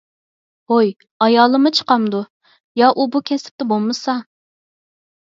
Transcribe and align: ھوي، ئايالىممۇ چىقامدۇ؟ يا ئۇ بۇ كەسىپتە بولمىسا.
ھوي، 0.71 0.89
ئايالىممۇ 1.25 1.73
چىقامدۇ؟ 1.81 2.23
يا 2.83 2.91
ئۇ 2.97 3.09
بۇ 3.19 3.25
كەسىپتە 3.33 3.73
بولمىسا. 3.75 4.21